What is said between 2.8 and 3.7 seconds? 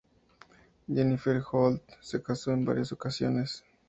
ocasiones.